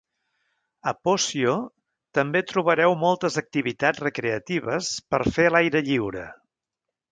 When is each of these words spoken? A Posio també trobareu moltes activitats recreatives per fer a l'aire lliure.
A 0.91 0.93
Posio 1.07 1.53
també 2.19 2.41
trobareu 2.53 2.97
moltes 3.03 3.39
activitats 3.43 4.03
recreatives 4.07 4.91
per 5.15 5.23
fer 5.37 5.49
a 5.51 5.55
l'aire 5.57 5.87
lliure. 5.93 6.29